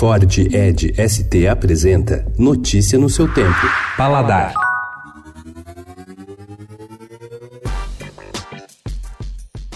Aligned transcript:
Ford 0.00 0.38
Ed 0.50 0.94
ST 0.96 1.46
apresenta 1.46 2.24
Notícia 2.38 2.98
no 2.98 3.10
seu 3.10 3.30
tempo. 3.34 3.60
Paladar. 3.98 4.54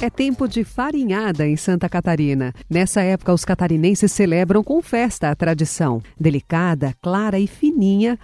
É 0.00 0.10
tempo 0.10 0.48
de 0.48 0.64
farinhada 0.64 1.46
em 1.46 1.56
Santa 1.56 1.88
Catarina. 1.88 2.52
Nessa 2.68 3.02
época, 3.02 3.32
os 3.32 3.42
catarinenses 3.42 4.12
celebram 4.12 4.62
com 4.64 4.82
festa 4.82 5.30
a 5.30 5.34
tradição. 5.34 6.02
Delicada, 6.18 6.94
clara 7.02 7.38
e 7.38 7.46
fininha, 7.46 7.73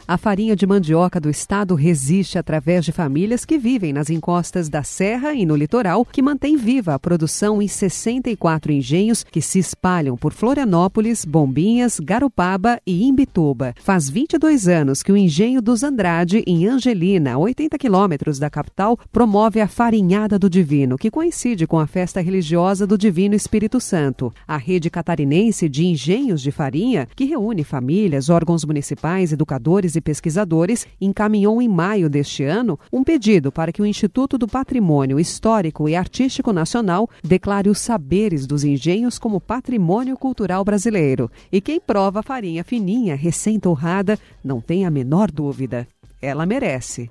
a 0.06 0.16
farinha 0.16 0.54
de 0.54 0.64
mandioca 0.64 1.18
do 1.18 1.28
estado 1.28 1.74
resiste 1.74 2.38
através 2.38 2.84
de 2.84 2.92
famílias 2.92 3.44
que 3.44 3.58
vivem 3.58 3.92
nas 3.92 4.08
encostas 4.08 4.68
da 4.68 4.84
serra 4.84 5.34
e 5.34 5.44
no 5.44 5.56
litoral, 5.56 6.04
que 6.04 6.22
mantém 6.22 6.56
viva 6.56 6.94
a 6.94 6.98
produção 6.98 7.60
em 7.60 7.66
64 7.66 8.70
engenhos 8.70 9.24
que 9.24 9.42
se 9.42 9.58
espalham 9.58 10.16
por 10.16 10.32
Florianópolis, 10.32 11.24
Bombinhas, 11.24 11.98
Garopaba 11.98 12.80
e 12.86 13.02
Imbituba. 13.02 13.74
Faz 13.82 14.08
22 14.08 14.68
anos 14.68 15.02
que 15.02 15.10
o 15.10 15.16
engenho 15.16 15.60
dos 15.60 15.82
Andrade, 15.82 16.44
em 16.46 16.68
Angelina, 16.68 17.32
a 17.32 17.38
80 17.38 17.76
quilômetros 17.76 18.38
da 18.38 18.48
capital, 18.48 18.96
promove 19.10 19.60
a 19.60 19.66
farinhada 19.66 20.38
do 20.38 20.48
divino, 20.48 20.96
que 20.96 21.10
coincide 21.10 21.66
com 21.66 21.78
a 21.78 21.88
festa 21.88 22.20
religiosa 22.20 22.86
do 22.86 22.96
Divino 22.96 23.34
Espírito 23.34 23.80
Santo. 23.80 24.32
A 24.46 24.56
rede 24.56 24.88
catarinense 24.88 25.68
de 25.68 25.86
engenhos 25.86 26.40
de 26.40 26.52
farinha, 26.52 27.08
que 27.16 27.24
reúne 27.24 27.64
famílias, 27.64 28.28
órgãos 28.28 28.64
municipais, 28.64 29.32
educadores 29.40 29.96
e 29.96 30.00
pesquisadores, 30.00 30.86
encaminhou 31.00 31.62
em 31.62 31.68
maio 31.68 32.10
deste 32.10 32.44
ano 32.44 32.78
um 32.92 33.02
pedido 33.02 33.50
para 33.50 33.72
que 33.72 33.80
o 33.80 33.86
Instituto 33.86 34.36
do 34.36 34.46
Patrimônio 34.46 35.18
Histórico 35.18 35.88
e 35.88 35.96
Artístico 35.96 36.52
Nacional 36.52 37.08
declare 37.24 37.70
os 37.70 37.78
saberes 37.78 38.46
dos 38.46 38.64
engenhos 38.64 39.18
como 39.18 39.40
patrimônio 39.40 40.16
cultural 40.16 40.64
brasileiro. 40.64 41.30
E 41.50 41.60
quem 41.60 41.80
prova 41.80 42.22
farinha 42.22 42.62
fininha, 42.62 43.14
recém-torrada, 43.14 44.18
não 44.44 44.60
tem 44.60 44.84
a 44.84 44.90
menor 44.90 45.30
dúvida. 45.30 45.88
Ela 46.20 46.44
merece. 46.44 47.10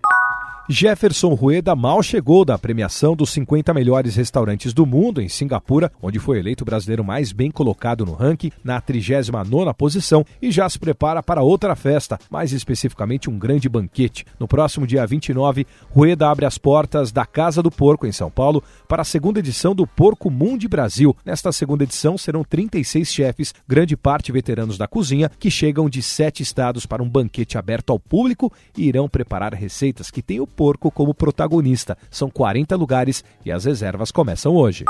Jefferson 0.71 1.33
Rueda 1.33 1.75
mal 1.75 2.03
chegou 2.03 2.45
da 2.45 2.55
premiação 2.55 3.15
dos 3.15 3.31
50 3.31 3.73
melhores 3.73 4.15
restaurantes 4.15 4.71
do 4.71 4.85
mundo 4.85 5.19
em 5.19 5.27
Singapura, 5.27 5.91
onde 5.99 6.19
foi 6.19 6.37
eleito 6.37 6.63
o 6.63 6.65
brasileiro 6.65 7.03
mais 7.03 7.31
bem 7.31 7.49
colocado 7.49 8.05
no 8.05 8.13
ranking, 8.13 8.51
na 8.63 8.79
39ª 8.79 9.73
posição, 9.73 10.23
e 10.39 10.51
já 10.51 10.69
se 10.69 10.77
prepara 10.77 11.23
para 11.23 11.41
outra 11.41 11.75
festa, 11.75 12.19
mais 12.29 12.53
especificamente 12.53 13.31
um 13.31 13.39
grande 13.39 13.67
banquete. 13.67 14.27
No 14.39 14.47
próximo 14.47 14.85
dia 14.85 15.07
29, 15.07 15.65
Rueda 15.89 16.29
abre 16.29 16.45
as 16.45 16.59
portas 16.59 17.11
da 17.11 17.25
Casa 17.25 17.63
do 17.63 17.71
Porco, 17.71 18.05
em 18.05 18.11
São 18.11 18.29
Paulo, 18.29 18.63
para 18.87 19.01
a 19.01 19.05
segunda 19.05 19.39
edição 19.39 19.73
do 19.73 19.87
Porco 19.87 20.29
Mundi 20.29 20.67
Brasil. 20.67 21.17
Nesta 21.25 21.51
segunda 21.51 21.83
edição 21.83 22.15
serão 22.15 22.43
36 22.43 23.11
chefes, 23.11 23.55
grande 23.67 23.97
parte 23.97 24.31
veteranos 24.31 24.77
da 24.77 24.87
cozinha, 24.87 25.31
que 25.39 25.49
chegam 25.49 25.89
de 25.89 26.03
sete 26.03 26.43
estados 26.43 26.85
para 26.85 27.01
um 27.01 27.09
banquete 27.09 27.57
aberto 27.57 27.89
ao 27.89 27.97
público 27.97 28.53
e 28.77 28.87
irão 28.87 29.09
preparar 29.09 29.55
receitas 29.55 30.11
que 30.11 30.21
têm 30.21 30.39
o 30.39 30.58
porco 30.59 30.91
como 30.91 31.13
protagonista. 31.13 31.97
São 32.11 32.29
40 32.29 32.75
lugares 32.75 33.23
e 33.45 33.51
as 33.51 33.63
reservas 33.63 34.11
começam 34.11 34.53
hoje. 34.53 34.83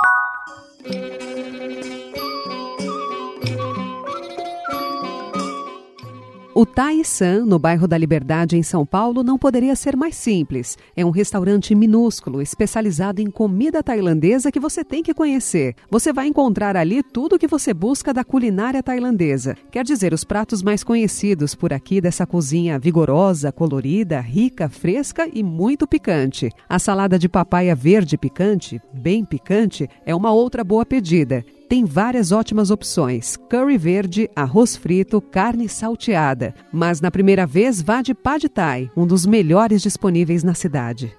O 6.60 6.66
Tai 6.66 7.06
San, 7.06 7.46
no 7.46 7.58
bairro 7.58 7.88
da 7.88 7.98
Liberdade, 7.98 8.58
em 8.58 8.64
São 8.64 8.86
Paulo, 8.86 9.24
não 9.24 9.38
poderia 9.38 9.78
ser 9.78 9.96
mais 9.96 10.14
simples. 10.18 10.78
É 10.94 11.06
um 11.06 11.10
restaurante 11.10 11.74
minúsculo, 11.74 12.42
especializado 12.42 13.22
em 13.22 13.32
comida 13.32 13.82
tailandesa 13.82 14.52
que 14.52 14.60
você 14.60 14.84
tem 14.84 15.02
que 15.02 15.14
conhecer. 15.14 15.74
Você 15.90 16.12
vai 16.12 16.28
encontrar 16.28 16.76
ali 16.76 17.02
tudo 17.02 17.38
o 17.38 17.40
que 17.40 17.48
você 17.48 17.74
busca 17.74 18.14
da 18.14 18.26
culinária 18.26 18.84
tailandesa. 18.84 19.56
Quer 19.72 19.86
dizer, 19.86 20.14
os 20.14 20.26
pratos 20.26 20.62
mais 20.62 20.84
conhecidos 20.84 21.56
por 21.56 21.72
aqui 21.72 22.02
dessa 22.02 22.28
cozinha 22.28 22.78
vigorosa, 22.78 23.54
colorida, 23.54 24.20
rica, 24.20 24.68
fresca 24.68 25.30
e 25.34 25.42
muito 25.42 25.88
picante. 25.88 26.50
A 26.68 26.78
salada 26.78 27.18
de 27.18 27.30
papaya 27.30 27.74
verde 27.74 28.18
picante, 28.18 28.82
bem 28.94 29.24
picante, 29.24 29.88
é 30.06 30.14
uma 30.14 30.34
outra 30.34 30.62
boa 30.62 30.86
pedida 30.86 31.42
tem 31.70 31.86
várias 31.86 32.32
ótimas 32.32 32.72
opções: 32.72 33.38
curry 33.50 33.78
verde, 33.78 34.30
arroz 34.36 34.76
frito, 34.76 35.22
carne 35.22 35.70
salteada. 35.70 36.54
Mas 36.74 37.00
na 37.00 37.12
primeira 37.12 37.46
vez 37.46 37.82
vá 37.82 38.02
de 38.02 38.14
pad 38.16 38.50
thai, 38.50 38.90
um 38.98 39.06
dos 39.06 39.26
melhores 39.26 39.82
disponíveis 39.82 40.44
na 40.44 40.56
cidade. 40.56 41.16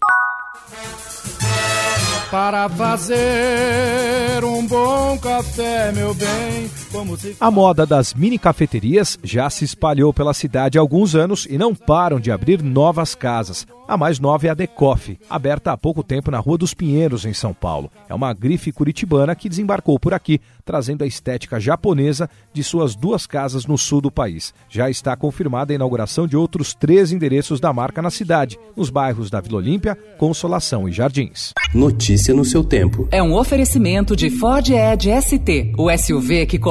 Para 2.30 2.68
fazer 2.68 4.44
um 4.44 4.66
bom 4.66 5.18
café, 5.18 5.92
meu 5.92 6.12
bem. 6.14 6.79
A 7.40 7.50
moda 7.50 7.86
das 7.86 8.14
mini 8.14 8.38
cafeterias 8.38 9.18
já 9.22 9.48
se 9.48 9.64
espalhou 9.64 10.12
pela 10.12 10.34
cidade 10.34 10.76
há 10.76 10.80
alguns 10.80 11.14
anos 11.14 11.46
e 11.48 11.56
não 11.56 11.74
param 11.74 12.18
de 12.18 12.30
abrir 12.30 12.62
novas 12.62 13.14
casas. 13.14 13.66
A 13.90 13.96
mais 13.96 14.20
nova 14.20 14.46
é 14.46 14.50
a 14.50 14.54
Decoff, 14.54 15.18
aberta 15.28 15.72
há 15.72 15.76
pouco 15.76 16.04
tempo 16.04 16.30
na 16.30 16.38
Rua 16.38 16.56
dos 16.56 16.72
Pinheiros, 16.72 17.24
em 17.24 17.34
São 17.34 17.52
Paulo. 17.52 17.90
É 18.08 18.14
uma 18.14 18.32
grife 18.32 18.70
curitibana 18.70 19.34
que 19.34 19.48
desembarcou 19.48 19.98
por 19.98 20.14
aqui, 20.14 20.40
trazendo 20.64 21.02
a 21.02 21.08
estética 21.08 21.58
japonesa 21.58 22.30
de 22.52 22.62
suas 22.62 22.94
duas 22.94 23.26
casas 23.26 23.66
no 23.66 23.76
sul 23.76 24.00
do 24.00 24.08
país. 24.08 24.54
Já 24.68 24.88
está 24.88 25.16
confirmada 25.16 25.72
a 25.72 25.74
inauguração 25.74 26.28
de 26.28 26.36
outros 26.36 26.72
três 26.72 27.10
endereços 27.10 27.58
da 27.58 27.72
marca 27.72 28.00
na 28.00 28.10
cidade, 28.10 28.56
nos 28.76 28.90
bairros 28.90 29.28
da 29.28 29.40
Vila 29.40 29.56
Olímpia, 29.56 29.98
Consolação 30.16 30.88
e 30.88 30.92
Jardins. 30.92 31.52
Notícia 31.74 32.32
no 32.32 32.44
seu 32.44 32.62
tempo. 32.62 33.08
É 33.10 33.20
um 33.20 33.34
oferecimento 33.34 34.14
de 34.14 34.30
Ford 34.30 34.70
Edge 34.70 35.10
ST, 35.20 35.72
o 35.76 35.90
SUV 35.98 36.46
que 36.46 36.60